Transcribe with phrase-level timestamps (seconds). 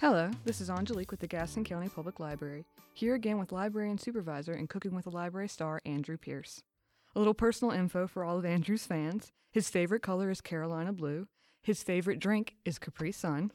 [0.00, 4.52] Hello, this is Angelique with the Gaston County Public Library, here again with librarian supervisor
[4.52, 6.62] and cooking with a library star, Andrew Pierce.
[7.16, 9.32] A little personal info for all of Andrew's fans.
[9.50, 11.26] His favorite color is Carolina blue.
[11.64, 13.50] His favorite drink is Capri Sun.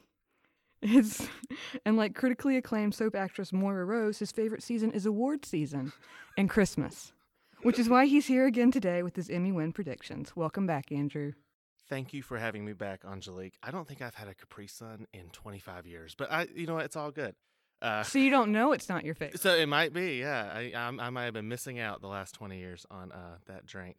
[0.82, 1.26] His,
[1.86, 5.94] and like critically acclaimed soap actress Moira Rose, his favorite season is award season
[6.36, 7.14] and Christmas,
[7.62, 10.36] which is why he's here again today with his Emmy win predictions.
[10.36, 11.32] Welcome back, Andrew.
[11.88, 13.58] Thank you for having me back, Angelique.
[13.62, 16.78] I don't think I've had a Capri Sun in 25 years, but I, you know,
[16.78, 17.34] it's all good.
[17.82, 19.40] Uh, so you don't know it's not your favorite.
[19.40, 20.50] So it might be, yeah.
[20.54, 23.66] I, I, I might have been missing out the last 20 years on uh, that
[23.66, 23.98] drink.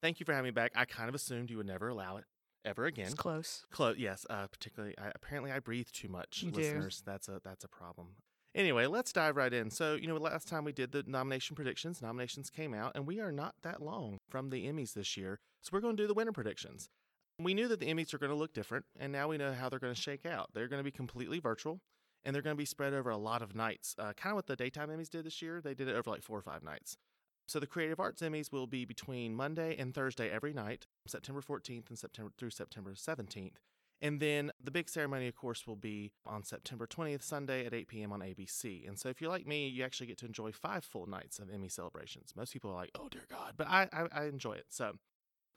[0.00, 0.72] Thank you for having me back.
[0.76, 2.24] I kind of assumed you would never allow it
[2.64, 3.06] ever again.
[3.06, 3.64] It's close.
[3.70, 4.24] Close, yes.
[4.30, 6.98] Uh, particularly, I, apparently, I breathe too much, you listeners.
[6.98, 7.10] Do.
[7.10, 8.08] That's a that's a problem.
[8.54, 9.68] Anyway, let's dive right in.
[9.70, 13.18] So, you know, last time we did the nomination predictions, nominations came out, and we
[13.18, 15.40] are not that long from the Emmys this year.
[15.60, 16.88] So, we're going to do the winner predictions.
[17.38, 19.68] We knew that the Emmys are going to look different, and now we know how
[19.68, 20.50] they're going to shake out.
[20.54, 21.80] They're going to be completely virtual,
[22.24, 23.96] and they're going to be spread over a lot of nights.
[23.98, 25.60] Uh, kind of what the daytime Emmys did this year.
[25.60, 26.96] They did it over like four or five nights.
[27.46, 31.88] So the Creative Arts Emmys will be between Monday and Thursday every night, September 14th
[31.90, 33.56] and September through September 17th.
[34.00, 37.88] And then the big ceremony, of course, will be on September 20th, Sunday at 8
[37.88, 38.12] p.m.
[38.12, 38.86] on ABC.
[38.86, 41.48] And so if you're like me, you actually get to enjoy five full nights of
[41.52, 42.32] Emmy celebrations.
[42.36, 43.54] Most people are like, oh, dear God.
[43.56, 44.66] But I, I, I enjoy it.
[44.68, 44.92] So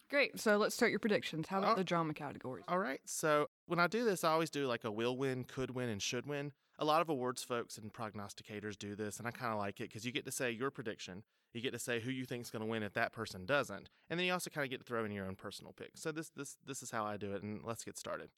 [0.10, 0.40] Great.
[0.40, 1.48] So let's start your predictions.
[1.48, 1.76] How about oh.
[1.76, 2.64] the drama categories?
[2.68, 3.02] All right.
[3.06, 6.02] So when I do this, I always do like a will win, could win, and
[6.02, 6.54] should win.
[6.80, 9.90] A lot of awards folks and prognosticators do this, and I kind of like it
[9.90, 11.24] because you get to say your prediction.
[11.54, 13.90] You get to say who you think is going to win if that person doesn't,
[14.10, 15.92] and then you also kind of get to throw in your own personal pick.
[15.96, 18.30] So this this this is how I do it, and let's get started.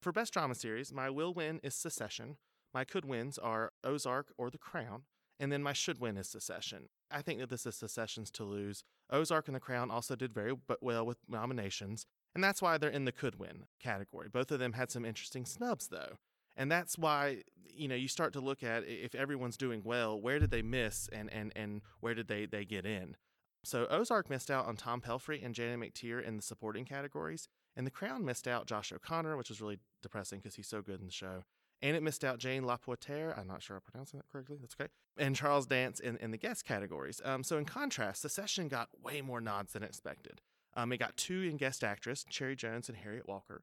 [0.00, 2.36] For best drama series, my will win is Succession.
[2.72, 5.02] My could wins are Ozark or The Crown,
[5.40, 6.88] and then my should win is Succession.
[7.10, 8.84] I think that this is Succession's to lose.
[9.10, 13.04] Ozark and The Crown also did very well with nominations, and that's why they're in
[13.04, 14.28] the could win category.
[14.28, 16.16] Both of them had some interesting snubs, though.
[16.56, 20.40] And that's why, you know, you start to look at if everyone's doing well, where
[20.40, 23.16] did they miss and, and, and where did they, they get in?
[23.64, 27.86] So Ozark missed out on Tom Pelphrey and Janet McTeer in the supporting categories, and
[27.86, 31.06] The Crown missed out Josh O'Connor, which was really depressing because he's so good in
[31.06, 31.44] the show,
[31.82, 33.34] and it missed out Jane Lapotaire.
[33.38, 34.58] I'm not sure I'm pronouncing that correctly.
[34.60, 34.90] That's okay.
[35.16, 37.20] And Charles Dance in, in the guest categories.
[37.24, 40.40] Um, so in contrast, Succession got way more nods than expected.
[40.74, 43.62] Um, it got two in guest actress, Cherry Jones and Harriet Walter.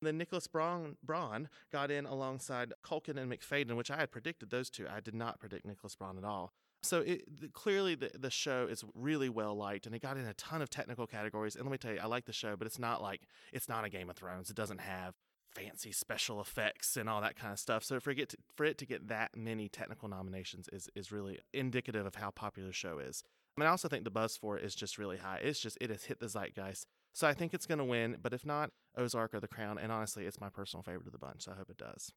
[0.00, 4.68] Then Nicholas Braun, Braun got in alongside Culkin and Macfadyen, which I had predicted those
[4.68, 4.86] two.
[4.92, 6.52] I did not predict Nicholas Braun at all.
[6.82, 10.26] So it, the, clearly the, the show is really well liked, and it got in
[10.26, 11.54] a ton of technical categories.
[11.54, 13.22] And let me tell you, I like the show, but it's not like
[13.52, 14.50] it's not a Game of Thrones.
[14.50, 15.14] It doesn't have
[15.54, 17.84] fancy special effects and all that kind of stuff.
[17.84, 21.38] So for it to, for it to get that many technical nominations is is really
[21.52, 23.22] indicative of how popular the show is.
[23.56, 25.40] I mean, I also think the buzz for it is just really high.
[25.42, 26.86] It's just it has hit the zeitgeist.
[27.12, 29.78] So I think it's going to win, but if not, Ozark or The Crown.
[29.78, 31.44] And honestly, it's my personal favorite of the bunch.
[31.44, 32.12] So I hope it does.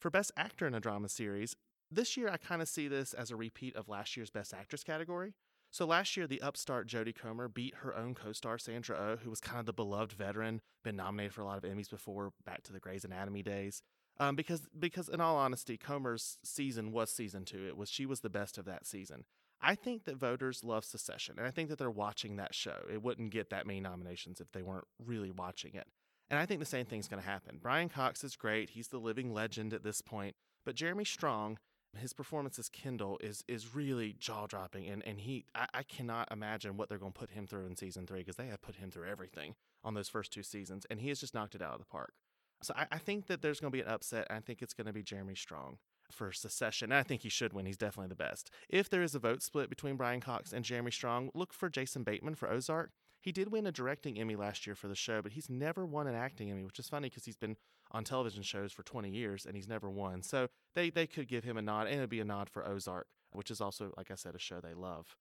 [0.00, 1.54] For Best Actor in a Drama Series,
[1.88, 4.82] this year I kind of see this as a repeat of last year's Best Actress
[4.82, 5.34] category.
[5.72, 9.40] So last year, the upstart Jodie Comer beat her own co-star Sandra Oh, who was
[9.40, 12.74] kind of the beloved veteran, been nominated for a lot of Emmys before, back to
[12.74, 13.82] the Grey's Anatomy days.
[14.20, 17.66] Um, because because in all honesty, Comer's season was season two.
[17.66, 19.24] It was she was the best of that season.
[19.62, 22.84] I think that voters love Succession, and I think that they're watching that show.
[22.92, 25.86] It wouldn't get that many nominations if they weren't really watching it.
[26.28, 27.58] And I think the same thing's going to happen.
[27.62, 30.36] Brian Cox is great; he's the living legend at this point.
[30.66, 31.58] But Jeremy Strong
[31.98, 36.30] his performance as Kendall is is really jaw dropping, and and he I, I, cannot
[36.32, 38.76] imagine what they're going to put him through in season three because they have put
[38.76, 39.54] him through everything
[39.84, 42.14] on those first two seasons, and he has just knocked it out of the park.
[42.62, 44.26] So I, I think that there's going to be an upset.
[44.30, 45.78] I think it's going to be Jeremy Strong
[46.10, 46.92] for Succession.
[46.92, 47.66] And I think he should win.
[47.66, 48.50] He's definitely the best.
[48.68, 52.04] If there is a vote split between Brian Cox and Jeremy Strong, look for Jason
[52.04, 52.90] Bateman for Ozark.
[53.20, 56.08] He did win a directing Emmy last year for the show, but he's never won
[56.08, 57.56] an acting Emmy, which is funny because he's been
[57.92, 60.22] on television shows for 20 years and he's never won.
[60.22, 63.06] So they, they could give him a nod, and it'd be a nod for Ozark,
[63.30, 65.16] which is also, like I said, a show they love.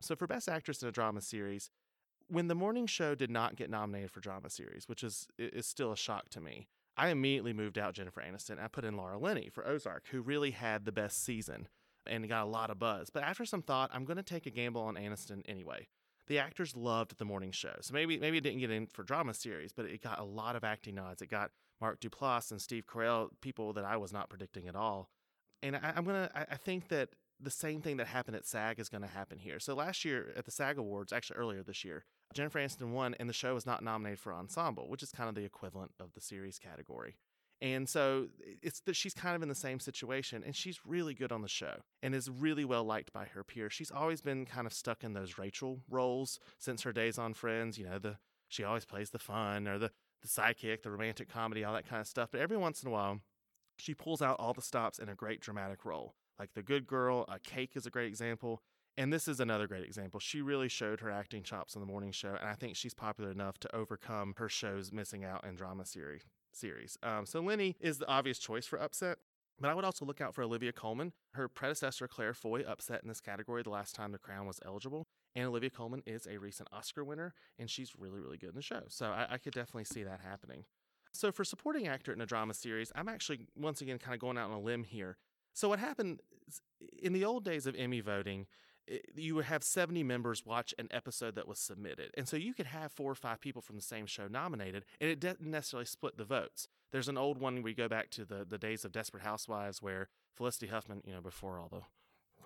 [0.00, 1.70] So for Best Actress in a Drama Series,
[2.28, 5.92] when the morning show did not get nominated for drama series, which is is still
[5.92, 8.62] a shock to me, I immediately moved out Jennifer Aniston.
[8.62, 11.68] I put in Laura Linney for Ozark, who really had the best season
[12.06, 13.10] and got a lot of buzz.
[13.10, 15.88] But after some thought, I'm going to take a gamble on Aniston anyway.
[16.28, 19.32] The actors loved the morning show, so maybe maybe it didn't get in for drama
[19.32, 21.22] series, but it got a lot of acting nods.
[21.22, 25.10] It got Mark Duplass and Steve Carell, people that I was not predicting at all.
[25.62, 28.78] And I, am gonna, I, I think that the same thing that happened at SAG
[28.78, 29.58] is going to happen here.
[29.60, 33.28] So last year at the SAG Awards, actually earlier this year, Jennifer Aniston won, and
[33.28, 36.20] the show was not nominated for ensemble, which is kind of the equivalent of the
[36.20, 37.16] series category.
[37.60, 38.28] And so
[38.62, 41.48] it's that she's kind of in the same situation, and she's really good on the
[41.48, 43.72] show and is really well liked by her peers.
[43.72, 47.78] She's always been kind of stuck in those Rachel roles since her days on Friends.
[47.78, 48.18] You know, the
[48.48, 49.90] she always plays the fun or the
[50.22, 52.30] the sidekick, the romantic comedy, all that kind of stuff.
[52.32, 53.20] But every once in a while,
[53.78, 56.14] She pulls out all the stops in a great dramatic role.
[56.38, 58.62] Like The Good Girl, a Cake is a great example.
[58.98, 60.20] And this is another great example.
[60.20, 63.30] She really showed her acting chops on the morning show, and I think she's popular
[63.30, 66.22] enough to overcome her show's missing out in drama series.
[66.52, 66.96] Series.
[67.02, 69.18] Um, so Linney is the obvious choice for upset,
[69.60, 71.12] but I would also look out for Olivia Colman.
[71.34, 75.06] Her predecessor Claire Foy upset in this category the last time The Crown was eligible,
[75.36, 78.62] and Olivia Colman is a recent Oscar winner, and she's really, really good in the
[78.62, 78.82] show.
[78.88, 80.64] So I, I could definitely see that happening.
[81.12, 84.38] So for supporting actor in a drama series, I'm actually once again kind of going
[84.38, 85.18] out on a limb here.
[85.52, 86.20] So what happened
[87.00, 88.46] in the old days of Emmy voting?
[89.16, 92.10] you would have 70 members watch an episode that was submitted.
[92.16, 95.10] And so you could have four or five people from the same show nominated, and
[95.10, 96.68] it didn't necessarily split the votes.
[96.92, 100.08] There's an old one we go back to the, the days of Desperate Housewives where
[100.36, 101.82] Felicity Huffman, you know, before all the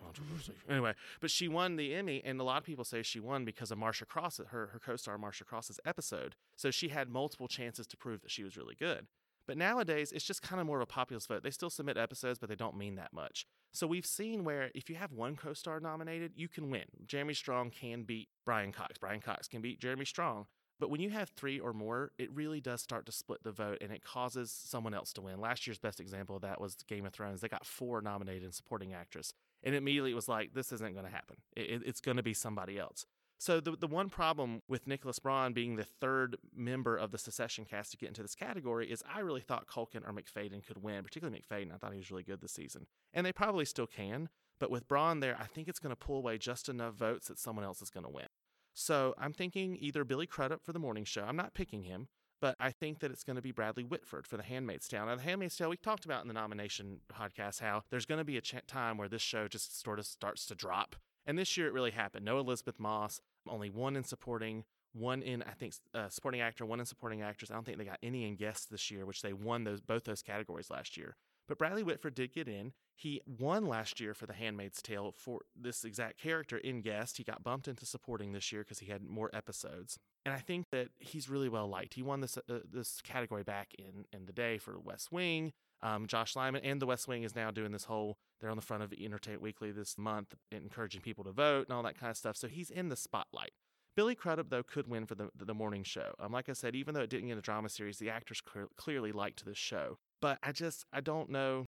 [0.02, 0.52] controversy.
[0.68, 3.70] Anyway, but she won the Emmy, and a lot of people say she won because
[3.70, 6.34] of Marcia Cross, her, her co star Marcia Cross's episode.
[6.56, 9.06] So she had multiple chances to prove that she was really good.
[9.46, 11.42] But nowadays, it's just kind of more of a populist vote.
[11.42, 13.46] They still submit episodes, but they don't mean that much.
[13.72, 16.84] So we've seen where if you have one co star nominated, you can win.
[17.06, 18.98] Jeremy Strong can beat Brian Cox.
[18.98, 20.46] Brian Cox can beat Jeremy Strong.
[20.80, 23.78] But when you have three or more, it really does start to split the vote
[23.82, 25.38] and it causes someone else to win.
[25.38, 27.42] Last year's best example of that was Game of Thrones.
[27.42, 29.34] They got four nominated in supporting actress.
[29.62, 31.36] And immediately it was like, this isn't going to happen.
[31.56, 33.06] It, it's going to be somebody else.
[33.40, 37.64] So the the one problem with Nicholas Braun being the third member of the Succession
[37.64, 41.02] cast to get into this category is I really thought Culkin or Macfadyen could win,
[41.02, 41.74] particularly Macfadyen.
[41.74, 44.28] I thought he was really good this season, and they probably still can.
[44.58, 47.38] But with Braun there, I think it's going to pull away just enough votes that
[47.38, 48.26] someone else is going to win.
[48.74, 51.22] So I'm thinking either Billy Crudup for the morning show.
[51.22, 52.08] I'm not picking him,
[52.40, 55.06] but I think that it's going to be Bradley Whitford for The Handmaid's Tale.
[55.06, 58.24] Now, The Handmaid's Tale, we talked about in the nomination podcast how there's going to
[58.24, 60.96] be a ch- time where this show just sort of starts to drop.
[61.26, 62.24] And this year it really happened.
[62.24, 66.80] No Elisabeth Moss, only one in supporting, one in I think uh, supporting actor, one
[66.80, 67.50] in supporting actress.
[67.50, 70.04] I don't think they got any in guests this year, which they won those both
[70.04, 71.16] those categories last year.
[71.50, 72.74] But Bradley Whitford did get in.
[72.94, 77.16] He won last year for The Handmaid's Tale for this exact character in guest.
[77.16, 79.98] He got bumped into supporting this year because he had more episodes.
[80.24, 81.94] And I think that he's really well liked.
[81.94, 85.52] He won this uh, this category back in in the day for West Wing.
[85.82, 88.62] Um, Josh Lyman and The West Wing is now doing this whole, they're on the
[88.62, 92.16] front of Entertainment Weekly this month, encouraging people to vote and all that kind of
[92.16, 92.36] stuff.
[92.36, 93.52] So he's in the spotlight.
[93.96, 96.14] Billy Crudup, though, could win for the, the morning show.
[96.20, 98.68] Um, like I said, even though it didn't get a drama series, the actors clear,
[98.76, 99.98] clearly liked this show.
[100.20, 101.66] But I just, I don't know.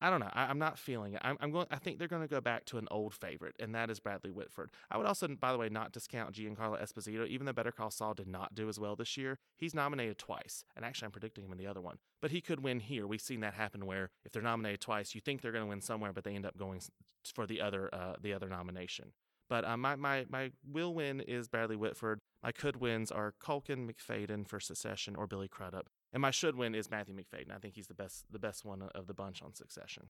[0.00, 0.30] I don't know.
[0.34, 1.20] I, am not feeling it.
[1.24, 1.66] I'm, I'm, going.
[1.70, 4.30] I think they're going to go back to an old favorite, and that is Bradley
[4.30, 4.70] Whitford.
[4.90, 7.26] I would also, by the way, not discount Giancarlo Esposito.
[7.26, 10.64] Even though Better Call Saul did not do as well this year, he's nominated twice,
[10.76, 11.96] and actually, I'm predicting him in the other one.
[12.20, 13.06] But he could win here.
[13.06, 15.80] We've seen that happen where if they're nominated twice, you think they're going to win
[15.80, 16.82] somewhere, but they end up going
[17.34, 19.12] for the other uh, the other nomination.
[19.48, 22.18] But uh, my my my will win is Bradley Whitford.
[22.42, 25.88] My could wins are Culkin, Macfadyen for Succession, or Billy Crudup.
[26.14, 27.54] And my should win is Matthew Macfadyen.
[27.54, 30.08] I think he's the best the best one of the bunch on Succession.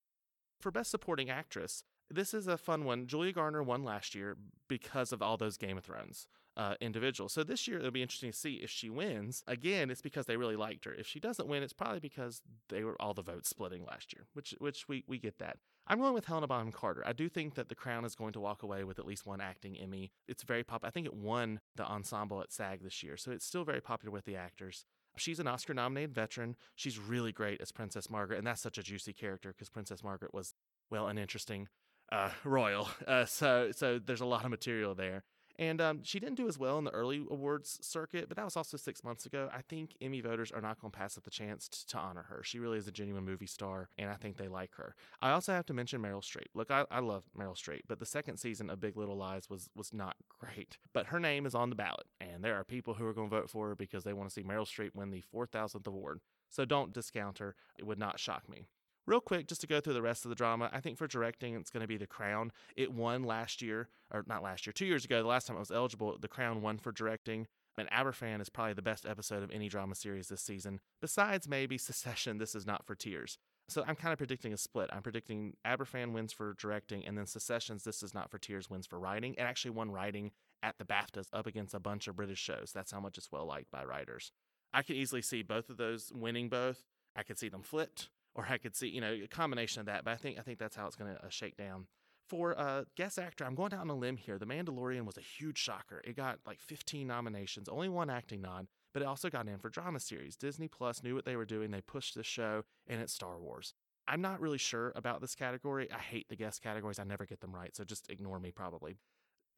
[0.60, 3.06] For Best Supporting Actress, this is a fun one.
[3.06, 4.36] Julia Garner won last year
[4.68, 7.32] because of all those Game of Thrones uh, individuals.
[7.32, 9.42] So this year it'll be interesting to see if she wins.
[9.46, 10.92] Again, it's because they really liked her.
[10.94, 14.26] If she doesn't win, it's probably because they were all the votes splitting last year,
[14.34, 15.56] which which we we get that.
[15.86, 17.02] I'm going with Helena Bonham Carter.
[17.06, 19.40] I do think that The Crown is going to walk away with at least one
[19.40, 20.12] acting Emmy.
[20.28, 20.88] It's very popular.
[20.88, 24.10] I think it won the ensemble at SAG this year, so it's still very popular
[24.12, 24.86] with the actors.
[25.16, 26.56] She's an Oscar nominated veteran.
[26.74, 30.34] She's really great as Princess Margaret, and that's such a juicy character because Princess Margaret
[30.34, 30.54] was,
[30.90, 31.68] well, an interesting
[32.12, 32.88] uh, royal.
[33.06, 35.24] Uh, so, so there's a lot of material there.
[35.58, 38.56] And um, she didn't do as well in the early awards circuit, but that was
[38.56, 39.48] also six months ago.
[39.52, 42.24] I think Emmy voters are not going to pass up the chance to, to, honor
[42.28, 42.42] her.
[42.42, 44.94] She really is a genuine movie star, and I think they like her.
[45.22, 46.48] I also have to mention Meryl Streep.
[46.54, 49.70] Look, I, I love Meryl Streep, but the second season of Big Little Lies was
[49.76, 50.78] was not great.
[50.92, 53.36] But her name is on the ballot, and there are people who are going to
[53.36, 56.20] vote for her because they want to see Meryl Streep win the 4,000th award.
[56.48, 57.54] So don't discount her.
[57.78, 58.66] It would not shock me.
[59.06, 61.54] Real quick, just to go through the rest of the drama, I think for directing,
[61.54, 62.52] it's going to be The Crown.
[62.74, 65.60] It won last year, or not last year, two years ago, the last time it
[65.60, 67.46] was eligible, The Crown won for directing.
[67.76, 70.80] And Aberfan is probably the best episode of any drama series this season.
[71.02, 73.36] Besides maybe Succession, this is not for tears.
[73.68, 74.88] So I'm kind of predicting a split.
[74.92, 78.86] I'm predicting Aberfan wins for directing, and then Successions, This Is Not for Tears wins
[78.86, 79.34] for writing.
[79.34, 80.30] It actually won writing
[80.62, 82.72] at the BAFTAs up against a bunch of British shows.
[82.74, 84.32] That's how much it's well liked by writers.
[84.72, 86.84] I could easily see both of those winning both.
[87.16, 90.04] I could see them flipped or I could see, you know, a combination of that.
[90.04, 91.86] But I think I think that's how it's going to uh, shake down.
[92.28, 94.38] For uh, guest actor, I'm going down on a limb here.
[94.38, 96.00] The Mandalorian was a huge shocker.
[96.04, 99.68] It got like 15 nominations, only one acting nod, but it also got in for
[99.68, 100.34] drama series.
[100.34, 101.70] Disney Plus knew what they were doing.
[101.70, 103.74] They pushed this show, and it's Star Wars.
[104.08, 105.90] I'm not really sure about this category.
[105.92, 106.98] I hate the guest categories.
[106.98, 108.96] I never get them right, so just ignore me probably.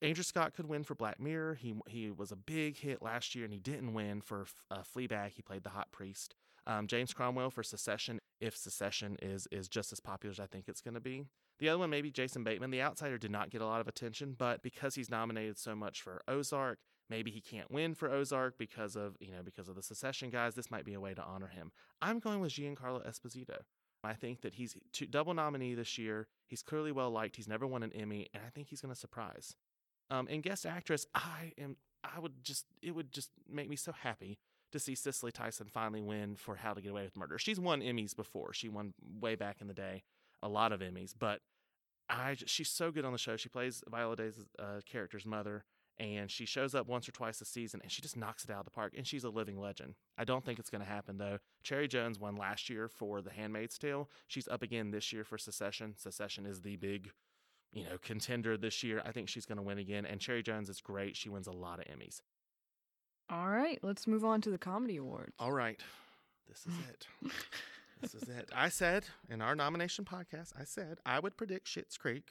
[0.02, 1.54] Andrew Scott could win for Black Mirror.
[1.54, 5.30] He he was a big hit last year, and he didn't win for uh, Fleabag.
[5.30, 6.34] He played the hot priest.
[6.66, 10.68] Um, James Cromwell for Succession, if Succession is is just as popular as I think
[10.68, 11.24] it's going to be.
[11.58, 12.70] The other one, maybe Jason Bateman.
[12.70, 16.02] The Outsider did not get a lot of attention, but because he's nominated so much
[16.02, 19.82] for Ozark, maybe he can't win for Ozark because of you know because of the
[19.82, 20.54] Succession guys.
[20.54, 21.70] This might be a way to honor him.
[22.02, 23.58] I'm going with Giancarlo Esposito.
[24.04, 26.28] I think that he's two, double nominee this year.
[26.46, 27.36] He's clearly well liked.
[27.36, 29.54] He's never won an Emmy, and I think he's going to surprise.
[30.10, 31.76] Um, and guest actress, I am.
[32.04, 32.66] I would just.
[32.82, 34.38] It would just make me so happy
[34.72, 37.38] to see Cicely Tyson finally win for How to Get Away with Murder.
[37.38, 38.52] She's won Emmys before.
[38.52, 40.02] She won way back in the day,
[40.42, 41.14] a lot of Emmys.
[41.18, 41.40] But
[42.08, 43.36] I, she's so good on the show.
[43.36, 45.64] She plays Viola Davis' uh, character's mother,
[45.98, 48.60] and she shows up once or twice a season, and she just knocks it out
[48.60, 48.94] of the park.
[48.96, 49.94] And she's a living legend.
[50.18, 51.38] I don't think it's going to happen though.
[51.62, 54.10] Cherry Jones won last year for The Handmaid's Tale.
[54.26, 55.94] She's up again this year for Succession.
[55.96, 57.10] Succession is the big
[57.72, 59.02] you know, contender this year.
[59.04, 60.06] I think she's going to win again.
[60.06, 61.16] And Cherry Jones is great.
[61.16, 62.20] She wins a lot of Emmys.
[63.28, 65.32] All right, let's move on to the comedy awards.
[65.38, 65.80] All right.
[66.48, 67.06] This is it.
[68.00, 68.50] this is it.
[68.54, 72.28] I said in our nomination podcast, I said I would predict Schitt's Creek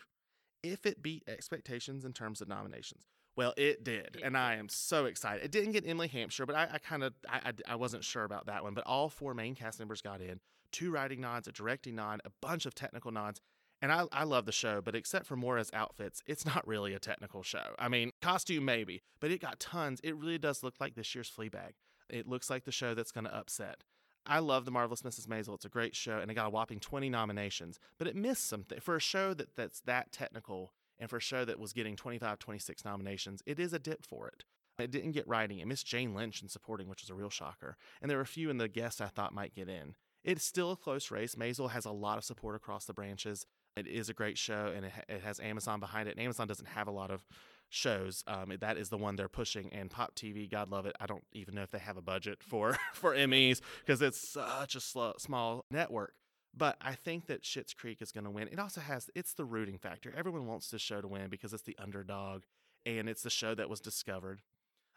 [0.63, 3.03] if it beat expectations in terms of nominations.
[3.35, 5.43] Well, it did, and I am so excited.
[5.43, 8.23] It didn't get Emily Hampshire, but I, I kind of I, I, I wasn't sure
[8.23, 8.73] about that one.
[8.73, 10.39] But all four main cast members got in:
[10.71, 13.41] two writing nods, a directing nod, a bunch of technical nods.
[13.81, 16.99] And I, I love the show, but except for Moira's outfits, it's not really a
[16.99, 17.75] technical show.
[17.77, 19.99] I mean, costume maybe, but it got tons.
[20.03, 21.73] It really does look like this year's Fleabag.
[22.09, 23.83] It looks like the show that's going to upset.
[24.27, 25.27] I love The Marvelous Mrs.
[25.27, 25.53] Maisel.
[25.53, 28.79] It's a great show, and it got a whopping 20 nominations, but it missed something.
[28.79, 32.39] For a show that, that's that technical, and for a show that was getting 25,
[32.39, 34.43] 26 nominations, it is a dip for it.
[34.79, 35.59] It didn't get writing.
[35.59, 37.77] It missed Jane Lynch in supporting, which was a real shocker.
[38.01, 39.95] And there were a few in the guests I thought might get in.
[40.23, 41.35] It's still a close race.
[41.35, 43.45] Maisel has a lot of support across the branches.
[43.75, 46.11] It is a great show, and it, it has Amazon behind it.
[46.11, 47.25] And Amazon doesn't have a lot of
[47.69, 48.23] shows.
[48.25, 49.69] Um, that is the one they're pushing.
[49.73, 50.95] And Pop TV, God love it.
[50.99, 54.75] I don't even know if they have a budget for for Emmys because it's such
[54.75, 56.13] a slow, small network.
[56.57, 58.47] But I think that Schitt's Creek is going to win.
[58.47, 60.13] It also has it's the rooting factor.
[60.15, 62.43] Everyone wants this show to win because it's the underdog,
[62.85, 64.41] and it's the show that was discovered.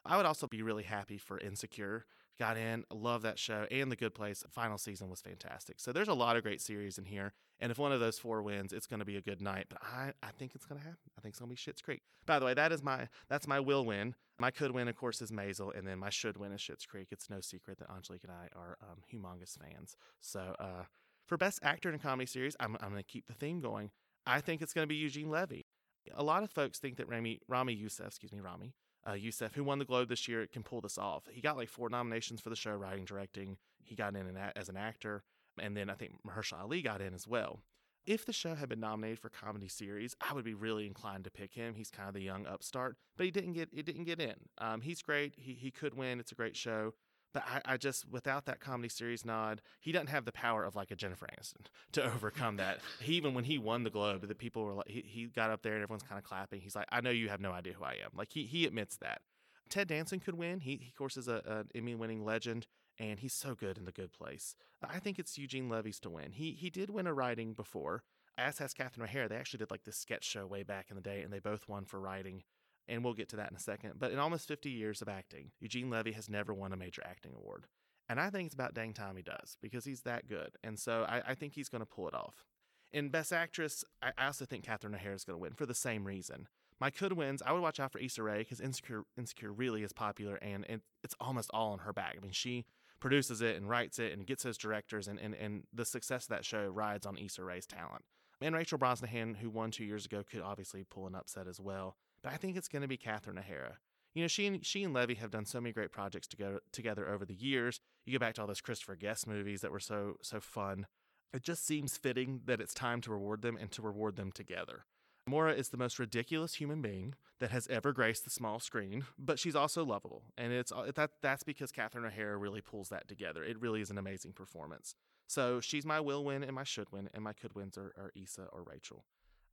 [0.04, 2.06] I would also be really happy for Insecure
[2.38, 2.84] got in.
[2.92, 3.66] Love that show.
[3.70, 5.80] And The Good Place final season was fantastic.
[5.80, 7.32] So there's a lot of great series in here.
[7.60, 9.66] And if one of those four wins, it's going to be a good night.
[9.68, 11.10] But I, I think it's going to happen.
[11.18, 12.02] I think it's going to be Schitt's Creek.
[12.26, 14.14] By the way, that is my that's my will win.
[14.38, 17.08] My could win, of course, is Maisel, and then my should win is Schitt's Creek.
[17.10, 19.96] It's no secret that Angelique and I are um, humongous fans.
[20.20, 20.84] So uh,
[21.26, 23.90] for best actor in a comedy series, I'm, I'm going to keep the theme going.
[24.26, 25.66] I think it's going to be Eugene Levy.
[26.14, 28.74] A lot of folks think that Rami, Rami Youssef, excuse me, Ramy,
[29.08, 31.24] uh, Youssef, who won the Globe this year, can pull this off.
[31.30, 33.56] He got like four nominations for the show, writing, directing.
[33.82, 35.22] He got in as an actor,
[35.60, 37.60] and then I think Mahershala Ali got in as well.
[38.06, 41.30] If the show had been nominated for comedy series, I would be really inclined to
[41.30, 41.74] pick him.
[41.74, 44.34] He's kind of the young upstart, but he didn't get it didn't get in.
[44.58, 45.34] Um, he's great.
[45.36, 46.18] He he could win.
[46.18, 46.94] It's a great show.
[47.34, 50.74] But I, I, just, without that comedy series nod, he doesn't have the power of
[50.74, 52.78] like a Jennifer Aniston to overcome that.
[53.00, 55.62] he, even when he won the Globe, the people were like, he, he got up
[55.62, 56.60] there and everyone's kind of clapping.
[56.60, 58.10] He's like, I know you have no idea who I am.
[58.16, 59.20] Like he, he admits that.
[59.68, 60.60] Ted Danson could win.
[60.60, 62.66] He, he of course, is a, an Emmy winning legend
[62.98, 64.56] and he's so good in The Good Place.
[64.82, 66.32] I think it's Eugene Levy's to win.
[66.32, 68.02] He, he did win a writing before,
[68.36, 69.28] as has Catherine O'Hara.
[69.28, 71.68] They actually did like this sketch show way back in the day and they both
[71.68, 72.42] won for writing
[72.88, 73.94] and we'll get to that in a second.
[73.98, 77.32] But in almost 50 years of acting, Eugene Levy has never won a major acting
[77.34, 77.66] award.
[78.08, 80.56] And I think it's about dang time he does because he's that good.
[80.64, 82.46] And so I, I think he's going to pull it off.
[82.90, 85.74] In Best Actress, I, I also think Catherine O'Hara is going to win for the
[85.74, 86.48] same reason.
[86.80, 89.92] My could wins, I would watch out for Issa Rae because Insecure, Insecure really is
[89.92, 92.14] popular and it, it's almost all on her back.
[92.16, 92.64] I mean, she
[93.00, 96.30] produces it and writes it and gets those directors, and, and, and the success of
[96.30, 98.04] that show rides on Issa Rae's talent.
[98.40, 101.96] And Rachel Brosnahan, who won two years ago, could obviously pull an upset as well.
[102.22, 103.78] But I think it's going to be Catherine O'Hara.
[104.14, 107.08] You know, she and she and Levy have done so many great projects together together
[107.08, 107.80] over the years.
[108.04, 110.86] You go back to all those Christopher Guest movies that were so so fun.
[111.32, 114.86] It just seems fitting that it's time to reward them and to reward them together.
[115.28, 119.38] Moira is the most ridiculous human being that has ever graced the small screen, but
[119.38, 123.44] she's also lovable, and it's that that's because Catherine O'Hara really pulls that together.
[123.44, 124.94] It really is an amazing performance.
[125.28, 128.10] So she's my will win and my should win, and my could wins are, are
[128.16, 129.04] Issa or Rachel.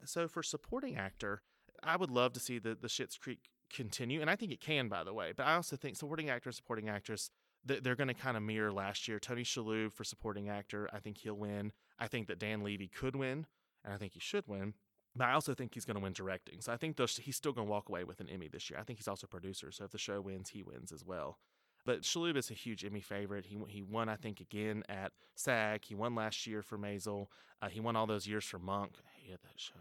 [0.06, 1.42] So for supporting actor,
[1.84, 4.88] I would love to see the the Schitt's Creek continue, and I think it can,
[4.88, 5.34] by the way.
[5.36, 7.30] But I also think supporting actor, supporting actress,
[7.66, 9.20] they're going to kind of mirror last year.
[9.20, 11.72] Tony Shalhoub for supporting actor, I think he'll win.
[12.00, 13.48] I think that Dan Levy could win,
[13.84, 14.74] and I think he should win.
[15.16, 16.60] But I also think he's going to win directing.
[16.60, 18.78] So I think he's still going to walk away with an Emmy this year.
[18.80, 19.72] I think he's also a producer.
[19.72, 21.40] So if the show wins, he wins as well.
[21.86, 23.46] But Shalhoub is a huge Emmy favorite.
[23.46, 25.86] He he won, I think, again at SAG.
[25.86, 27.28] He won last year for Maisel.
[27.62, 28.94] Uh, he won all those years for Monk.
[29.06, 29.74] I hated that show.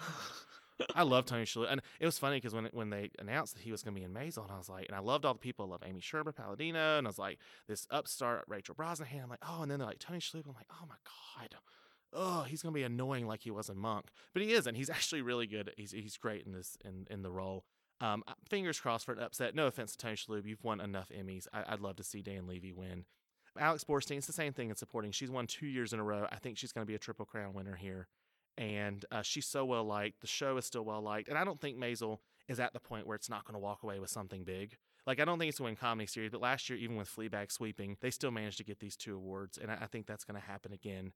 [0.94, 3.72] I love Tony Shalhoub, and it was funny because when when they announced that he
[3.72, 5.38] was going to be in Maisel, and I was like, and I loved all the
[5.38, 5.66] people.
[5.66, 9.22] I love Amy Sherman Palladino, and I was like, this upstart Rachel Brosnahan.
[9.22, 10.46] I'm like, oh, and then they're like Tony Shalhoub.
[10.46, 11.56] I'm like, oh my god,
[12.12, 14.74] oh, he's going to be annoying like he was in Monk, but he isn't.
[14.74, 15.72] He's actually really good.
[15.76, 17.64] He's he's great in this in in the role.
[18.00, 19.54] Um, fingers crossed for an upset.
[19.54, 21.46] No offense to Tony Shalhoub, you've won enough Emmys.
[21.52, 23.06] I, would love to see Dan Levy win.
[23.58, 25.12] Alex Borstein, it's the same thing in supporting.
[25.12, 26.26] She's won two years in a row.
[26.30, 28.08] I think she's going to be a Triple Crown winner here.
[28.58, 30.20] And uh, she's so well liked.
[30.20, 31.28] The show is still well liked.
[31.28, 33.82] And I don't think Maisel is at the point where it's not going to walk
[33.82, 34.76] away with something big.
[35.06, 37.14] Like, I don't think it's going to win comedy series, but last year, even with
[37.14, 39.58] Fleabag sweeping, they still managed to get these two awards.
[39.58, 41.12] And I, I think that's going to happen again.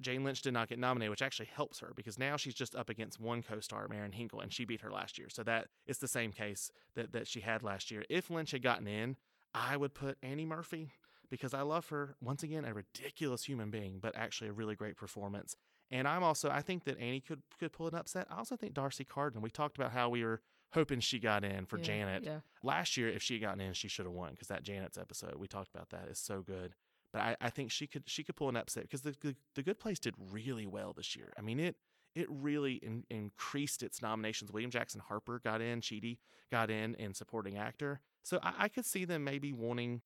[0.00, 2.88] Jane Lynch did not get nominated, which actually helps her because now she's just up
[2.88, 5.28] against one co-star, Marin Hinkle, and she beat her last year.
[5.30, 8.04] So that is the same case that, that she had last year.
[8.08, 9.16] If Lynch had gotten in,
[9.54, 10.92] I would put Annie Murphy
[11.30, 12.16] because I love her.
[12.20, 15.56] Once again, a ridiculous human being, but actually a really great performance.
[15.90, 18.26] And I'm also I think that Annie could could pull an upset.
[18.30, 19.42] I also think D'Arcy Carden.
[19.42, 20.40] We talked about how we were
[20.72, 22.40] hoping she got in for yeah, Janet yeah.
[22.62, 23.08] last year.
[23.08, 25.70] If she had gotten in, she should have won because that Janet's episode we talked
[25.74, 26.74] about that is so good.
[27.12, 29.62] But I, I think she could she could pull an upset because the, the, the
[29.62, 31.32] Good Place did really well this year.
[31.36, 31.76] I mean it
[32.14, 34.52] it really in, increased its nominations.
[34.52, 36.18] William Jackson Harper got in, Chidi
[36.50, 38.00] got in, in supporting actor.
[38.24, 40.02] So I, I could see them maybe wanting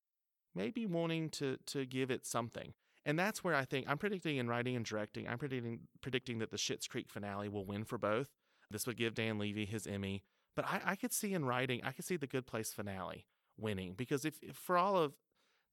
[0.55, 2.73] maybe wanting to to give it something.
[3.07, 5.29] And that's where I think I'm predicting in writing and directing.
[5.29, 8.29] I'm predicting predicting that the Schitt's Creek finale will win for both.
[8.71, 10.23] This would give Dan Levy his Emmy.
[10.57, 13.27] But I, I could see in writing, I could see the Good Place finale
[13.59, 15.15] winning because if, if for all of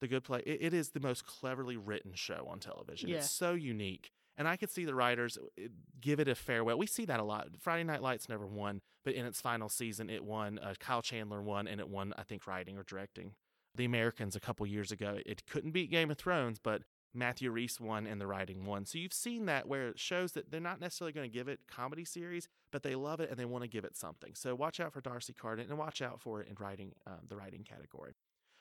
[0.01, 3.09] the Good Place, it, it is the most cleverly written show on television.
[3.09, 3.17] Yeah.
[3.17, 4.11] It's so unique.
[4.37, 5.67] And I could see the writers uh,
[5.99, 6.77] give it a farewell.
[6.77, 7.49] We see that a lot.
[7.59, 10.57] Friday Night Lights never won, but in its final season, it won.
[10.57, 13.33] Uh, Kyle Chandler won, and it won, I think, writing or directing.
[13.75, 16.81] The Americans a couple years ago, it couldn't beat Game of Thrones, but
[17.13, 18.85] Matthew Reese won and the writing won.
[18.85, 21.59] So you've seen that where it shows that they're not necessarily going to give it
[21.67, 24.33] comedy series, but they love it and they want to give it something.
[24.33, 27.35] So watch out for D'Arcy Carden and watch out for it in writing, uh, the
[27.35, 28.13] writing category.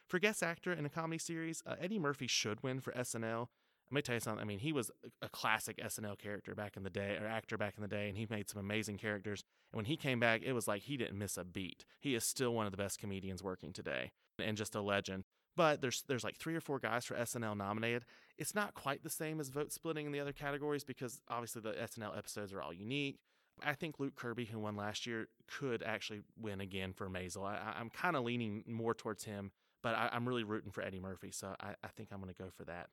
[0.08, 3.46] For guest actor in a comedy series, uh, Eddie Murphy should win for SNL.
[3.90, 4.42] Let me tell you something.
[4.42, 4.90] I mean, he was
[5.22, 8.16] a classic SNL character back in the day, or actor back in the day, and
[8.16, 9.42] he made some amazing characters.
[9.72, 11.84] And when he came back, it was like he didn't miss a beat.
[12.00, 15.24] He is still one of the best comedians working today, and just a legend.
[15.56, 18.04] But there's there's like three or four guys for SNL nominated.
[18.38, 21.72] It's not quite the same as vote splitting in the other categories because obviously the
[21.72, 23.18] SNL episodes are all unique.
[23.62, 27.44] I think Luke Kirby, who won last year, could actually win again for Maisel.
[27.44, 29.50] I, am kind of leaning more towards him
[29.82, 32.42] but I, am really rooting for Eddie Murphy, so I, I think I'm going to
[32.42, 32.88] go for that.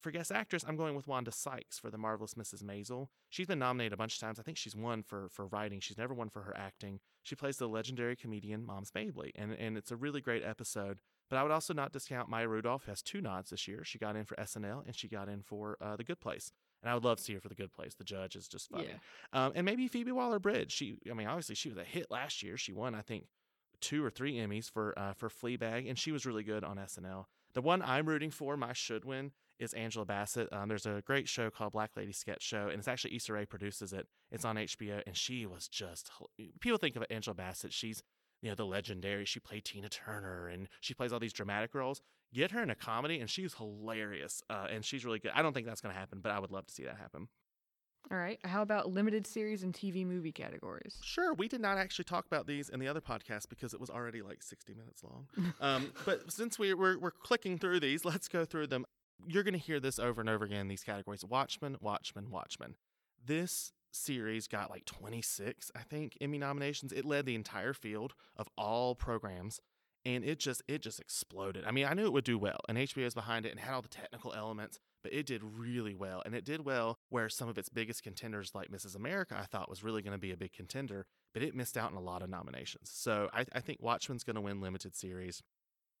[0.00, 2.62] For guest actress, I'm going with Wanda Sykes for The Marvelous Mrs.
[2.62, 3.08] Maisel.
[3.30, 4.38] She's been nominated a bunch of times.
[4.38, 5.80] I think she's won for, for writing.
[5.80, 7.00] She's never won for her acting.
[7.24, 11.00] She plays the legendary comedian Moms Mabley, and, and it's a really great episode.
[11.28, 13.84] But I would also not discount Maya Rudolph, has two nods this year.
[13.84, 16.52] She got in for SNL, and she got in for uh, The Good Place.
[16.82, 17.94] And I would love to see her for The Good Place.
[17.94, 18.88] The judge is just funny.
[18.88, 19.44] Yeah.
[19.44, 20.72] Um, and maybe Phoebe Waller-Bridge.
[20.72, 22.56] She, I mean, obviously she was a hit last year.
[22.56, 23.26] She won, I think,
[23.80, 27.24] two or three Emmys for uh, for Fleabag, and she was really good on SNL.
[27.54, 30.48] The one I'm rooting for, my should win, is Angela Bassett.
[30.52, 33.46] Um, there's a great show called Black Lady Sketch Show, and it's actually Issa Rae
[33.46, 34.06] produces it.
[34.30, 36.10] It's on HBO, and she was just
[36.60, 37.72] people think of Angela Bassett.
[37.72, 38.02] She's
[38.42, 39.24] you know the legendary.
[39.24, 42.00] She played Tina Turner, and she plays all these dramatic roles.
[42.32, 45.32] Get her in a comedy, and she's hilarious, uh, and she's really good.
[45.34, 47.28] I don't think that's going to happen, but I would love to see that happen.
[48.10, 48.38] All right.
[48.44, 50.98] How about limited series and TV movie categories?
[51.02, 51.34] Sure.
[51.34, 54.22] We did not actually talk about these in the other podcast because it was already
[54.22, 55.26] like 60 minutes long.
[55.60, 58.86] um, but since we, we're, we're clicking through these, let's go through them.
[59.26, 62.76] You're going to hear this over and over again these categories Watchmen, Watchmen, Watchmen.
[63.22, 66.92] This series got like 26, I think, Emmy nominations.
[66.92, 69.60] It led the entire field of all programs
[70.04, 71.64] and it just it just exploded.
[71.66, 73.74] I mean, I knew it would do well, and HBO is behind it and had
[73.74, 76.22] all the technical elements, but it did really well.
[76.24, 78.96] And it did well where some of its biggest contenders, like Mrs.
[78.96, 81.90] America, I thought was really going to be a big contender, but it missed out
[81.90, 82.90] on a lot of nominations.
[82.92, 85.42] So I, I think Watchmen's going to win limited series,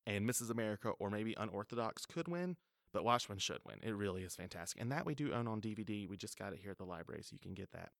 [0.06, 0.50] and Mrs.
[0.50, 2.56] America or maybe Unorthodox could win,
[2.92, 3.78] but Watchmen should win.
[3.82, 4.80] It really is fantastic.
[4.80, 6.08] And that we do own on DVD.
[6.08, 7.90] We just got it here at the library, so you can get that.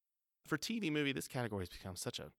[0.46, 2.31] For TV movie, this category has become such a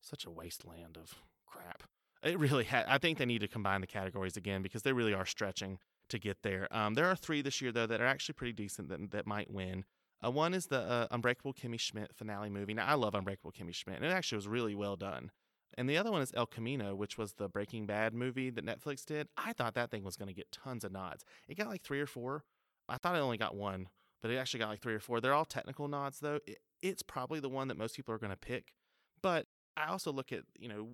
[0.00, 1.14] such a wasteland of
[1.46, 1.84] crap.
[2.22, 2.86] It really had.
[2.88, 5.78] I think they need to combine the categories again because they really are stretching
[6.08, 6.68] to get there.
[6.70, 9.50] Um, there are three this year though that are actually pretty decent that that might
[9.50, 9.84] win.
[10.24, 12.74] Uh, one is the uh, Unbreakable Kimmy Schmidt finale movie.
[12.74, 15.30] Now I love Unbreakable Kimmy Schmidt, and it actually was really well done.
[15.76, 19.04] And the other one is El Camino, which was the Breaking Bad movie that Netflix
[19.04, 19.28] did.
[19.36, 21.24] I thought that thing was going to get tons of nods.
[21.48, 22.44] It got like three or four.
[22.88, 23.88] I thought it only got one,
[24.22, 25.20] but it actually got like three or four.
[25.20, 26.40] They're all technical nods though.
[26.46, 28.74] It, it's probably the one that most people are going to pick.
[29.22, 30.88] But I also look at you know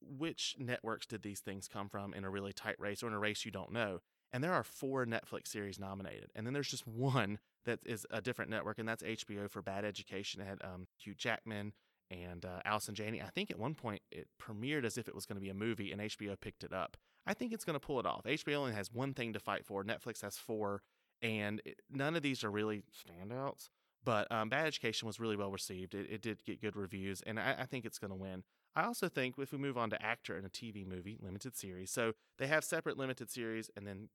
[0.00, 3.18] which networks did these things come from in a really tight race or in a
[3.18, 4.00] race you don't know?
[4.32, 6.30] And there are four Netflix series nominated.
[6.34, 9.84] And then there's just one that is a different network, and that's HBO for Bad
[9.84, 10.40] Education.
[10.40, 11.72] It had um, Hugh Jackman
[12.10, 13.22] and uh, Allison Janney.
[13.22, 15.54] I think at one point it premiered as if it was going to be a
[15.54, 16.96] movie, and HBO picked it up.
[17.26, 18.24] I think it's going to pull it off.
[18.24, 19.84] HBO only has one thing to fight for.
[19.84, 20.82] Netflix has four,
[21.22, 23.68] and it, none of these are really standouts.
[24.02, 25.94] But um, Bad Education was really well received.
[25.94, 28.44] It, it did get good reviews, and I, I think it's going to win.
[28.74, 31.90] I also think if we move on to actor in a TV movie, limited series,
[31.90, 34.08] so they have separate limited series and then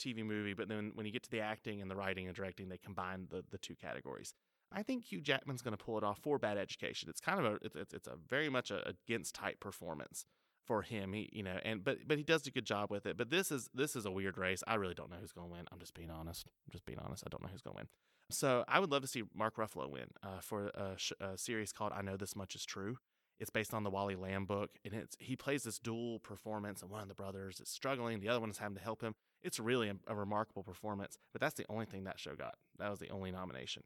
[0.00, 2.68] TV movie, but then when you get to the acting and the writing and directing,
[2.68, 4.34] they combine the, the two categories.
[4.72, 7.08] I think Hugh Jackman's going to pull it off for Bad Education.
[7.08, 10.24] It's kind of a it's, it's a very much a against type performance
[10.64, 11.12] for him.
[11.12, 13.16] He you know and but but he does a good job with it.
[13.16, 14.62] But this is this is a weird race.
[14.66, 15.66] I really don't know who's going to win.
[15.72, 16.46] I'm just being honest.
[16.46, 17.24] I'm just being honest.
[17.26, 17.88] I don't know who's going to win.
[18.30, 21.72] So I would love to see Mark Ruffalo win uh, for a, sh- a, series
[21.72, 22.96] called I Know This Much Is True.
[23.40, 26.90] It's based on the Wally Lamb book, and it's he plays this dual performance, and
[26.90, 29.14] one of the brothers is struggling, the other one is having to help him.
[29.42, 32.54] It's really a, a remarkable performance, but that's the only thing that show got.
[32.78, 33.82] That was the only nomination.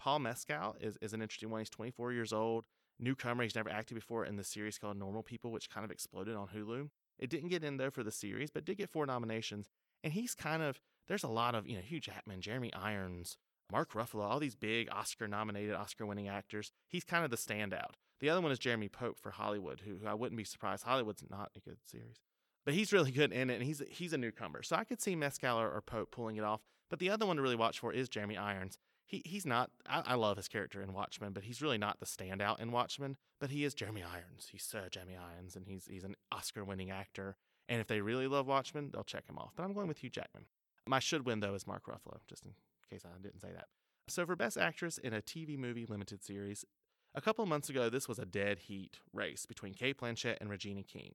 [0.00, 1.60] Paul Mescal is, is an interesting one.
[1.60, 2.64] He's 24 years old,
[2.98, 3.42] newcomer.
[3.42, 6.48] He's never acted before in the series called Normal People, which kind of exploded on
[6.48, 6.88] Hulu.
[7.18, 9.68] It didn't get in there for the series, but did get four nominations.
[10.02, 13.36] And he's kind of, there's a lot of, you know, Hugh Jackman, Jeremy Irons,
[13.70, 16.72] Mark Ruffalo, all these big Oscar nominated, Oscar winning actors.
[16.88, 17.92] He's kind of the standout.
[18.20, 20.84] The other one is Jeremy Pope for Hollywood, who, who I wouldn't be surprised.
[20.84, 22.16] Hollywood's not a good series,
[22.64, 24.62] but he's really good in it, and he's he's a newcomer.
[24.62, 26.60] So I could see Mescal or, or Pope pulling it off.
[26.90, 28.76] But the other one to really watch for is Jeremy Irons.
[29.10, 29.70] He he's not.
[29.88, 33.16] I, I, love his character in Watchmen, but he's really not the standout in Watchmen.
[33.40, 34.48] But he is Jeremy Irons.
[34.52, 37.36] He's Sir Jeremy Irons, and he's he's an Oscar winning actor.
[37.68, 39.50] And if they really love Watchmen, they'll check him off.
[39.56, 40.44] But I'm going with Hugh Jackman.
[40.86, 42.52] My should win though is Mark Ruffalo, just in
[42.88, 43.66] case I didn't say that.
[44.06, 46.64] So for Best Actress in a TV movie limited series,
[47.12, 50.84] a couple months ago, this was a dead heat race between Cate Blanchett and Regina
[50.84, 51.14] King.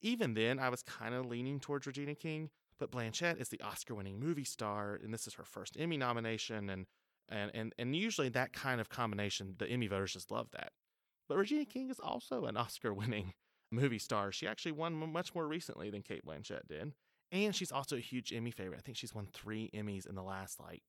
[0.00, 3.94] Even then, I was kind of leaning towards Regina King, but Blanchett is the Oscar
[3.94, 6.86] winning movie star, and this is her first Emmy nomination, and,
[7.28, 10.72] and, and, and usually that kind of combination, the Emmy voters just love that.
[11.28, 13.34] But Regina King is also an Oscar winning
[13.70, 14.32] movie star.
[14.32, 16.92] She actually won much more recently than Cate Blanchett did.
[17.30, 18.78] And she's also a huge Emmy favorite.
[18.78, 20.82] I think she's won three Emmys in the last, like,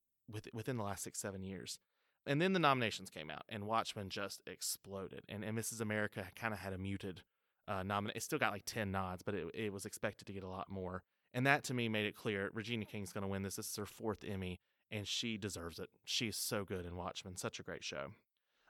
[0.54, 1.80] within the last six, seven years.
[2.26, 5.24] And then the nominations came out, and Watchmen just exploded.
[5.28, 5.82] And, and Mrs.
[5.82, 7.24] America kind of had a muted
[7.68, 8.18] uh, nomination.
[8.18, 10.70] It still got like 10 nods, but it, it was expected to get a lot
[10.70, 11.04] more.
[11.34, 13.56] And that to me made it clear Regina King's going to win this.
[13.56, 14.60] This is her fourth Emmy,
[14.92, 15.90] and she deserves it.
[16.04, 17.38] She's so good in Watchmen.
[17.38, 18.14] Such a great show.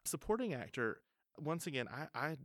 [0.05, 1.01] Supporting actor,
[1.37, 2.37] once again, I, I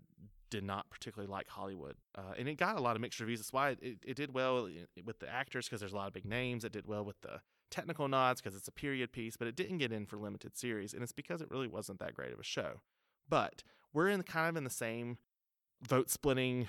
[0.50, 1.96] did not particularly like Hollywood.
[2.16, 3.40] Uh, and it got a lot of mixed reviews.
[3.40, 4.68] That's why it, it did well
[5.04, 6.64] with the actors because there's a lot of big names.
[6.64, 9.78] It did well with the technical nods because it's a period piece, but it didn't
[9.78, 10.94] get in for limited series.
[10.94, 12.80] And it's because it really wasn't that great of a show.
[13.28, 15.18] But we're in kind of in the same
[15.82, 16.68] vote splitting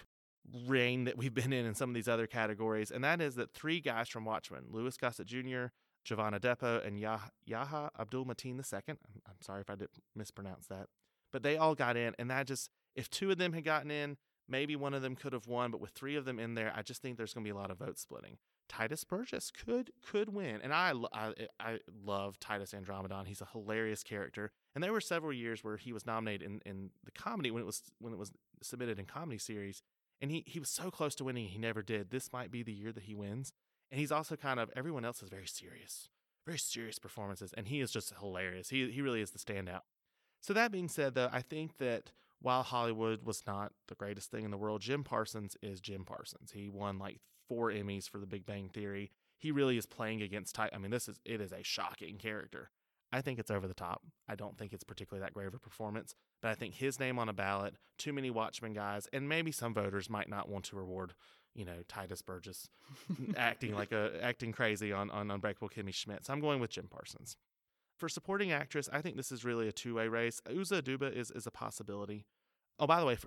[0.67, 3.53] reign that we've been in in some of these other categories, and that is that
[3.53, 5.65] three guys from Watchmen, Louis Gossett Jr.,
[6.05, 8.79] Jovan Adepo, and Yah- Yahya Abdul Mateen II.
[8.87, 10.87] I'm, I'm sorry if I did mispronounce that,
[11.33, 14.17] but they all got in, and that just if two of them had gotten in,
[14.47, 16.81] maybe one of them could have won, but with three of them in there, I
[16.83, 18.37] just think there's going to be a lot of vote splitting.
[18.69, 23.27] Tituss Burgess could could win, and I, I I love Titus Andromedon.
[23.27, 26.89] He's a hilarious character, and there were several years where he was nominated in, in
[27.03, 28.31] the comedy when it was when it was
[28.63, 29.83] submitted in comedy series,
[30.19, 32.09] and he he was so close to winning, he never did.
[32.09, 33.53] This might be the year that he wins,
[33.91, 36.09] and he's also kind of everyone else is very serious,
[36.45, 38.69] very serious performances, and he is just hilarious.
[38.69, 39.81] He he really is the standout.
[40.41, 44.45] So that being said, though, I think that while Hollywood was not the greatest thing
[44.45, 46.51] in the world, Jim Parsons is Jim Parsons.
[46.51, 49.11] He won like four Emmys for The Big Bang Theory.
[49.37, 50.71] He really is playing against type.
[50.73, 52.69] I mean, this is it is a shocking character.
[53.11, 54.01] I think it's over the top.
[54.27, 57.17] I don't think it's particularly that great of a performance, but I think his name
[57.17, 60.75] on a ballot, too many Watchmen guys, and maybe some voters might not want to
[60.75, 61.13] reward,
[61.55, 62.69] you know, Tituss Burgess
[63.37, 66.25] acting like a acting crazy on, on Unbreakable Kimmy Schmidt.
[66.25, 67.37] So I'm going with Jim Parsons.
[67.97, 70.41] For supporting actress, I think this is really a two way race.
[70.49, 72.25] Uzo Aduba is is a possibility.
[72.77, 73.17] Oh, by the way,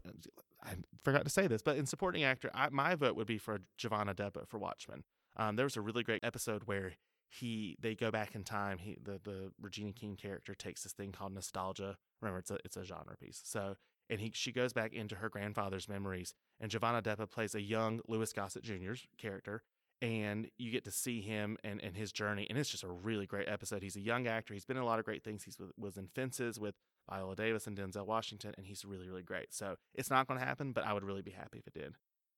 [0.62, 3.60] I forgot to say this, but in supporting actor, I, my vote would be for
[3.78, 5.04] Jovan Adepo for Watchmen.
[5.38, 6.92] Um, there was a really great episode where
[7.30, 8.78] he they go back in time.
[8.78, 11.96] He the the Regina King character takes this thing called nostalgia.
[12.20, 13.40] Remember, it's a it's a genre piece.
[13.44, 13.76] So
[14.08, 18.00] and he she goes back into her grandfather's memories, and Jovan Adepo plays a young
[18.06, 19.62] Louis Gossett Jr.'s character,
[20.00, 23.26] and you get to see him and, and his journey, and it's just a really
[23.26, 23.82] great episode.
[23.82, 24.54] He's a young actor.
[24.54, 25.42] He's been in a lot of great things.
[25.42, 26.74] He was in Fences with
[27.10, 29.52] Viola Davis and Denzel Washington, and he's really, really great.
[29.52, 31.94] So it's not going to happen, but I would really be happy if it did.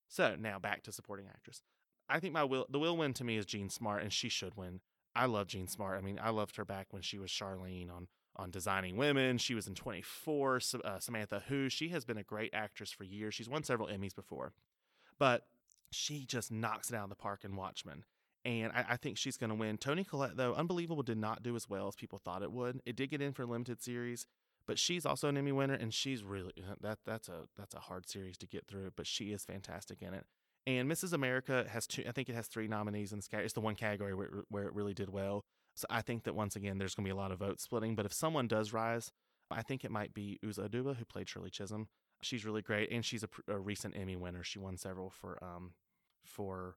[0.08, 1.62] So now back to supporting actress.
[2.08, 4.56] I think my will the will win to me is Jean Smart, and she should
[4.56, 4.80] win.
[5.14, 5.98] I love Jean Smart.
[5.98, 9.38] I mean, I loved her back when she was Charlene on on Designing Women.
[9.38, 10.60] She was in 24.
[10.84, 11.68] Uh, Samantha Who.
[11.68, 13.34] She has been a great actress for years.
[13.34, 14.52] She's won several Emmys before,
[15.18, 15.46] but
[15.90, 18.04] she just knocks it out of the park in Watchmen.
[18.44, 19.76] And I, I think she's going to win.
[19.76, 22.80] Toni Collette, though, Unbelievable did not do as well as people thought it would.
[22.86, 24.26] It did get in for a limited series,
[24.66, 27.80] but she's also an Emmy winner, and she's really uh, that that's a that's a
[27.80, 30.24] hard series to get through, but she is fantastic in it.
[30.66, 31.12] And Mrs.
[31.12, 33.46] America has two, I think it has three nominees in this category.
[33.46, 35.44] It's the one category where, where it really did well.
[35.80, 37.94] So I think that once again, there's going to be a lot of vote splitting.
[37.94, 39.10] But if someone does rise,
[39.50, 41.88] I think it might be Uzo Aduba, who played Shirley Chisholm.
[42.22, 44.44] She's really great, and she's a, a recent Emmy winner.
[44.44, 45.72] She won several for um
[46.24, 46.76] for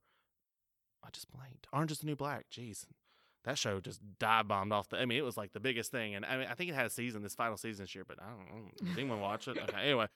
[1.06, 1.68] I just blanked.
[1.74, 2.46] Orange is the New Black.
[2.50, 2.86] Jeez,
[3.44, 4.98] that show just dive bombed off the.
[4.98, 6.86] I mean, it was like the biggest thing, and I mean, I think it had
[6.86, 8.70] a season, this final season this year, but I don't know.
[8.80, 9.58] Did anyone watch it?
[9.64, 10.08] Okay, anyway,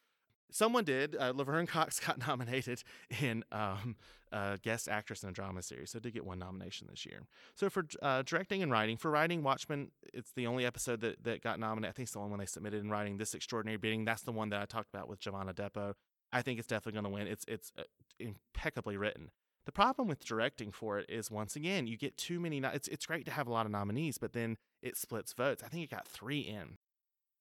[0.52, 1.16] someone did.
[1.16, 2.84] Uh, Laverne Cox got nominated
[3.22, 3.96] in um,
[4.32, 7.24] uh, guest actress in a drama series, so did get one nomination this year.
[7.56, 11.42] So for uh, directing and writing, for writing, Watchmen, it's the only episode that that
[11.42, 11.90] got nominated.
[11.90, 13.18] I think it's the only one they submitted in writing.
[13.18, 15.94] This extraordinary being, that's the one that I talked about with Jovan Adepo.
[16.32, 17.28] I think it's definitely going to win.
[17.28, 17.84] It's it's uh,
[18.20, 19.32] impeccably written.
[19.66, 22.60] The problem with directing for it is once again you get too many.
[22.60, 25.64] No- it's it's great to have a lot of nominees, but then it splits votes.
[25.64, 26.78] I think it got three in,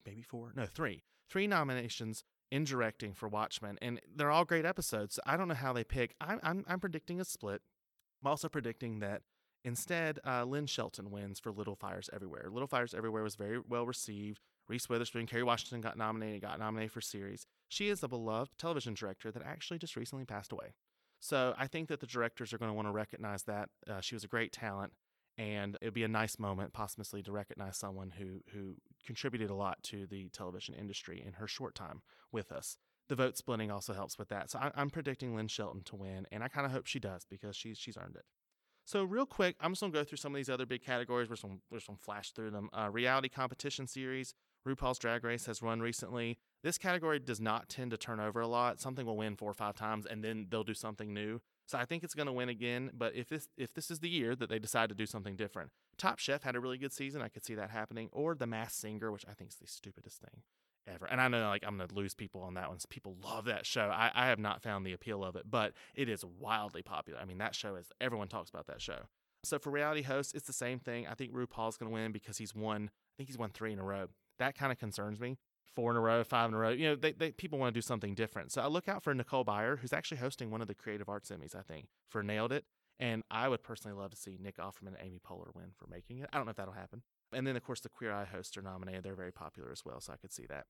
[0.05, 5.15] maybe four, no three, three nominations in directing for Watchmen, and they're all great episodes.
[5.17, 6.15] So I don't know how they pick.
[6.21, 7.63] I'm I'm, I'm predicting a split.
[8.23, 9.23] I'm also predicting that
[9.65, 12.49] instead uh, Lynn Shelton wins for Little Fires Everywhere.
[12.51, 14.41] Little Fires Everywhere was very well received.
[14.69, 17.47] Reese Witherspoon, Kerry Washington got nominated, got nominated for series.
[17.69, 20.75] She is a beloved television director that actually just recently passed away.
[21.21, 24.15] So I think that the directors are going to want to recognize that uh, she
[24.15, 24.93] was a great talent,
[25.39, 29.83] and it'd be a nice moment, posthumously, to recognize someone who who contributed a lot
[29.85, 32.77] to the television industry in her short time with us.
[33.09, 34.51] The vote splitting also helps with that.
[34.51, 37.25] So I, I'm predicting Lynn Shelton to win, and I kind of hope she does
[37.29, 38.25] because she's she's earned it.
[38.85, 41.29] So real quick, I'm just gonna go through some of these other big categories.
[41.29, 42.69] We're just gonna, we're just gonna flash through them.
[42.73, 44.35] Uh, reality competition series.
[44.67, 46.39] RuPaul's Drag Race has run recently.
[46.65, 48.81] This category does not tend to turn over a lot.
[48.81, 51.41] Something will win four or five times, and then they'll do something new.
[51.67, 52.91] So I think it's going to win again.
[52.93, 55.71] But if this if this is the year that they decide to do something different,
[55.99, 57.23] Top Chef had a really good season.
[57.23, 58.09] I could see that happening.
[58.13, 60.43] Or The Masked Singer, which I think is the stupidest thing
[60.87, 61.07] ever.
[61.07, 62.79] And I know like I'm going to lose people on that one.
[62.89, 63.91] People love that show.
[63.93, 67.19] I, I have not found the appeal of it, but it is wildly popular.
[67.21, 69.01] I mean, that show is everyone talks about that show.
[69.45, 71.07] So for reality hosts, it's the same thing.
[71.07, 72.91] I think RuPaul's going to win because he's won.
[72.93, 74.07] I think he's won three in a row.
[74.39, 75.39] That kind of concerns me.
[75.75, 76.71] Four in a row, five in a row.
[76.71, 78.51] You know, they, they people want to do something different.
[78.51, 81.31] So I look out for Nicole Byer, who's actually hosting one of the Creative Arts
[81.31, 82.65] Emmys, I think, for Nailed It.
[82.99, 86.19] And I would personally love to see Nick Offerman and Amy Poehler win for making
[86.19, 86.31] it.
[86.33, 87.03] I don't know if that'll happen.
[87.33, 89.03] And then, of course, the Queer Eye hosts are nominated.
[89.03, 90.67] They're very popular as well, so I could see that.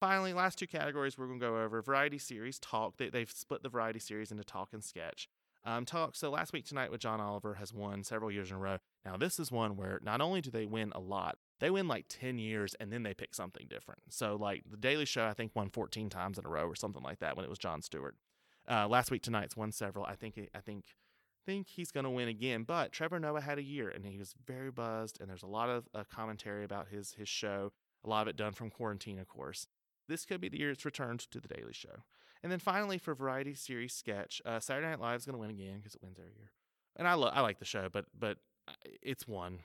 [0.00, 2.96] Finally, last two categories we're going to go over variety series, talk.
[2.96, 5.28] They, they've split the variety series into talk and sketch.
[5.64, 6.16] Um, talk.
[6.16, 8.78] So last week tonight with John Oliver has won several years in a row.
[9.04, 12.06] Now this is one where not only do they win a lot, they win like
[12.08, 14.00] ten years and then they pick something different.
[14.08, 17.04] So like the Daily Show, I think won fourteen times in a row or something
[17.04, 18.16] like that when it was Jon Stewart.
[18.68, 20.04] Uh, last week tonight's won several.
[20.04, 20.86] I think I think
[21.46, 22.64] think he's going to win again.
[22.64, 25.20] But Trevor Noah had a year and he was very buzzed.
[25.20, 27.72] And there's a lot of uh, commentary about his his show.
[28.04, 29.66] A lot of it done from quarantine, of course.
[30.08, 32.02] This could be the year it's returned to the Daily Show.
[32.42, 35.50] And then finally, for variety series sketch, uh, Saturday Night Live is going to win
[35.50, 36.50] again because it wins every year.
[36.96, 39.60] And I lo- I like the show, but but uh, it's won.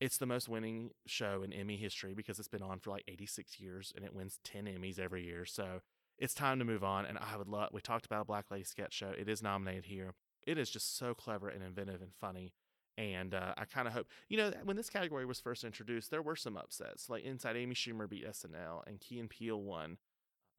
[0.00, 3.58] It's the most winning show in Emmy history because it's been on for like 86
[3.58, 5.44] years and it wins 10 Emmys every year.
[5.44, 5.80] So
[6.18, 7.04] it's time to move on.
[7.04, 7.70] And I would love.
[7.72, 9.10] We talked about a Black Lady sketch show.
[9.18, 10.14] It is nominated here.
[10.48, 12.54] It is just so clever and inventive and funny.
[12.96, 16.22] And uh, I kind of hope, you know, when this category was first introduced, there
[16.22, 17.10] were some upsets.
[17.10, 19.98] Like Inside Amy Schumer beat SNL and Key and Peele won.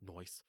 [0.05, 0.43] Noise.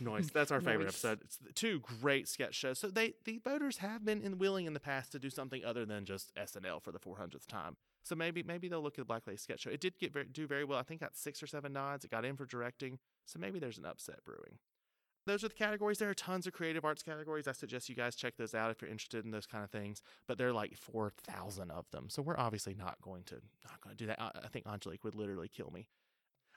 [0.00, 0.30] Noise.
[0.32, 1.20] That's our favorite episode.
[1.22, 2.78] It's two great sketch shows.
[2.78, 5.84] So they the voters have been in willing in the past to do something other
[5.84, 7.76] than just SNL for the 400th time.
[8.04, 9.70] So maybe maybe they'll look at the Black Lady sketch show.
[9.70, 10.78] It did get very, do very well.
[10.78, 12.04] I think got six or seven nods.
[12.04, 12.98] It got in for directing.
[13.26, 14.58] So maybe there's an upset brewing.
[15.26, 15.98] Those are the categories.
[15.98, 17.48] There are tons of creative arts categories.
[17.48, 20.02] I suggest you guys check those out if you're interested in those kind of things.
[20.26, 23.80] But there are like four thousand of them, so we're obviously not going to not
[23.82, 24.20] going to do that.
[24.20, 25.86] I, think Angelique would literally kill me.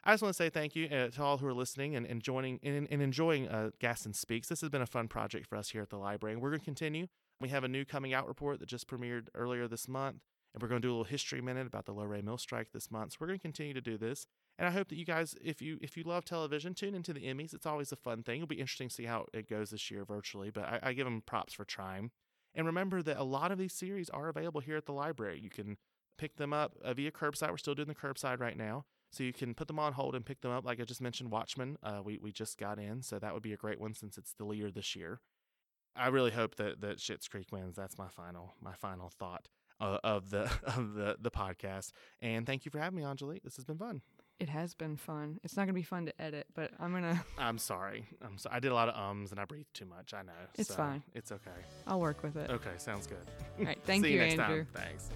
[0.03, 2.21] I just want to say thank you uh, to all who are listening and, and
[2.21, 4.47] joining and, and enjoying uh, Gaston Speaks.
[4.47, 6.59] This has been a fun project for us here at the library, and we're going
[6.59, 7.07] to continue.
[7.39, 10.21] We have a new coming out report that just premiered earlier this month,
[10.53, 12.89] and we're going to do a little history minute about the Loray Mill strike this
[12.89, 13.13] month.
[13.13, 15.61] So we're going to continue to do this, and I hope that you guys, if
[15.61, 17.53] you if you love television, tune into the Emmys.
[17.53, 18.37] It's always a fun thing.
[18.37, 21.05] It'll be interesting to see how it goes this year virtually, but I, I give
[21.05, 22.11] them props for trying.
[22.55, 25.39] And remember that a lot of these series are available here at the library.
[25.39, 25.77] You can
[26.17, 27.51] pick them up uh, via curbside.
[27.51, 28.85] We're still doing the curbside right now.
[29.11, 30.65] So you can put them on hold and pick them up.
[30.65, 33.01] Like I just mentioned, Watchmen, uh, we, we just got in.
[33.03, 35.21] So that would be a great one since it's the leader this year.
[35.95, 37.75] I really hope that, that Schitt's Creek wins.
[37.75, 39.47] That's my final my final thought
[39.79, 41.91] uh, of the of the, the podcast.
[42.21, 43.43] And thank you for having me, Angelique.
[43.43, 44.01] This has been fun.
[44.39, 45.39] It has been fun.
[45.43, 48.05] It's not going to be fun to edit, but I'm going to, I'm sorry.
[48.23, 50.13] I'm so, I did a lot of ums and I breathed too much.
[50.13, 50.31] I know.
[50.55, 51.01] It's So fine.
[51.15, 51.49] It's okay.
[51.87, 52.49] I'll work with it.
[52.51, 53.17] Okay, sounds good.
[53.59, 53.79] All right.
[53.85, 54.65] Thank See you, you next Andrew.
[54.65, 54.83] time.
[54.83, 55.09] Thanks.